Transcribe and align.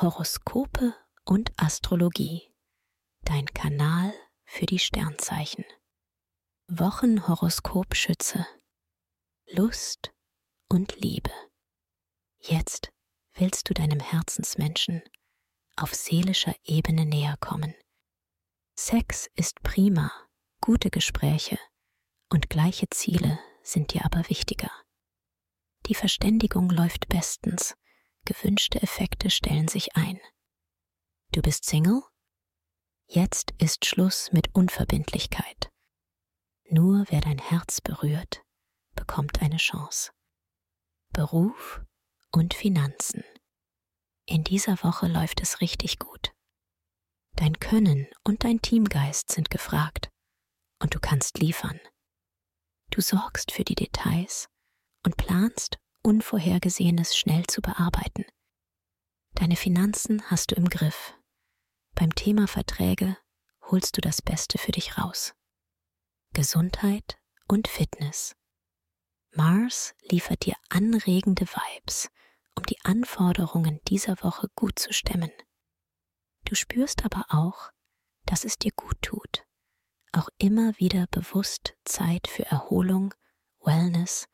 Horoskope 0.00 0.94
und 1.26 1.52
Astrologie. 1.58 2.54
Dein 3.20 3.44
Kanal 3.44 4.14
für 4.46 4.64
die 4.64 4.78
Sternzeichen. 4.78 5.66
Wochenhoroskop 6.68 7.94
Schütze. 7.94 8.46
Lust 9.52 10.10
und 10.70 10.98
Liebe. 11.02 11.30
Jetzt 12.38 12.90
willst 13.34 13.68
du 13.68 13.74
deinem 13.74 14.00
Herzensmenschen 14.00 15.02
auf 15.76 15.92
seelischer 15.94 16.54
Ebene 16.64 17.04
näher 17.04 17.36
kommen. 17.38 17.74
Sex 18.78 19.28
ist 19.34 19.62
prima, 19.62 20.10
gute 20.62 20.88
Gespräche 20.88 21.58
und 22.30 22.48
gleiche 22.48 22.88
Ziele 22.88 23.38
sind 23.62 23.92
dir 23.92 24.06
aber 24.06 24.30
wichtiger. 24.30 24.70
Die 25.84 25.94
Verständigung 25.94 26.70
läuft 26.70 27.10
bestens, 27.10 27.74
gewünschte 28.32 28.80
Effekte 28.80 29.28
stellen 29.28 29.66
sich 29.66 29.96
ein. 29.96 30.20
Du 31.32 31.42
bist 31.42 31.64
Single? 31.64 32.02
Jetzt 33.08 33.52
ist 33.58 33.84
Schluss 33.84 34.30
mit 34.30 34.54
Unverbindlichkeit. 34.54 35.68
Nur 36.68 37.06
wer 37.08 37.20
dein 37.20 37.40
Herz 37.40 37.80
berührt, 37.80 38.44
bekommt 38.94 39.42
eine 39.42 39.56
Chance. 39.56 40.12
Beruf 41.12 41.82
und 42.30 42.54
Finanzen. 42.54 43.24
In 44.26 44.44
dieser 44.44 44.80
Woche 44.84 45.08
läuft 45.08 45.40
es 45.40 45.60
richtig 45.60 45.98
gut. 45.98 46.32
Dein 47.34 47.58
Können 47.58 48.06
und 48.22 48.44
dein 48.44 48.62
Teamgeist 48.62 49.32
sind 49.32 49.50
gefragt 49.50 50.08
und 50.80 50.94
du 50.94 51.00
kannst 51.00 51.38
liefern. 51.38 51.80
Du 52.90 53.00
sorgst 53.00 53.50
für 53.50 53.64
die 53.64 53.74
Details 53.74 54.48
und 55.04 55.16
planst, 55.16 55.79
Unvorhergesehenes 56.02 57.16
schnell 57.16 57.46
zu 57.46 57.60
bearbeiten. 57.60 58.24
Deine 59.34 59.56
Finanzen 59.56 60.22
hast 60.30 60.50
du 60.50 60.54
im 60.54 60.68
Griff. 60.68 61.14
Beim 61.94 62.14
Thema 62.14 62.48
Verträge 62.48 63.16
holst 63.62 63.96
du 63.96 64.00
das 64.00 64.22
Beste 64.22 64.58
für 64.58 64.72
dich 64.72 64.98
raus. 64.98 65.34
Gesundheit 66.32 67.18
und 67.48 67.68
Fitness. 67.68 68.34
Mars 69.32 69.94
liefert 70.10 70.46
dir 70.46 70.54
anregende 70.70 71.46
Vibes, 71.46 72.08
um 72.56 72.64
die 72.64 72.78
Anforderungen 72.82 73.80
dieser 73.86 74.22
Woche 74.22 74.48
gut 74.54 74.78
zu 74.78 74.92
stemmen. 74.92 75.30
Du 76.44 76.54
spürst 76.54 77.04
aber 77.04 77.26
auch, 77.28 77.70
dass 78.26 78.44
es 78.44 78.58
dir 78.58 78.72
gut 78.74 79.00
tut, 79.02 79.44
auch 80.12 80.28
immer 80.38 80.76
wieder 80.78 81.06
bewusst 81.08 81.76
Zeit 81.84 82.26
für 82.26 82.46
Erholung, 82.46 83.14
Wellness 83.60 84.26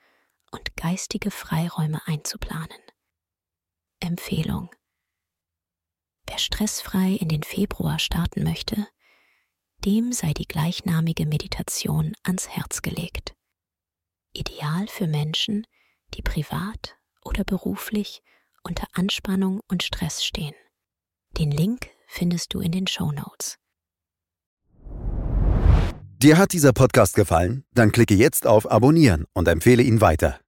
und 0.57 0.77
geistige 0.77 1.31
Freiräume 1.31 2.01
einzuplanen. 2.07 2.81
Empfehlung. 4.01 4.71
Wer 6.27 6.39
stressfrei 6.39 7.13
in 7.13 7.29
den 7.29 7.43
Februar 7.43 7.99
starten 7.99 8.43
möchte, 8.43 8.89
dem 9.85 10.13
sei 10.13 10.33
die 10.33 10.49
gleichnamige 10.49 11.27
Meditation 11.27 12.15
ans 12.25 12.49
Herz 12.49 12.83
gelegt. 12.83 13.35
Ideal 14.33 14.89
für 14.89 15.07
Menschen, 15.07 15.67
die 16.15 16.23
privat 16.23 16.97
oder 17.23 17.45
beruflich 17.45 18.23
unter 18.63 18.87
Anspannung 18.95 19.61
und 19.69 19.83
Stress 19.83 20.25
stehen. 20.25 20.55
Den 21.39 21.51
Link 21.51 21.89
findest 22.09 22.53
du 22.53 22.61
in 22.61 22.73
den 22.73 22.87
Show 22.87 23.13
Notes. 23.13 23.59
Dir 26.19 26.39
hat 26.39 26.53
dieser 26.53 26.73
Podcast 26.73 27.15
gefallen? 27.15 27.65
Dann 27.73 27.93
klicke 27.93 28.15
jetzt 28.15 28.47
auf 28.47 28.71
Abonnieren 28.71 29.27
und 29.35 29.49
empfehle 29.49 29.83
ihn 29.83 30.01
weiter. 30.01 30.41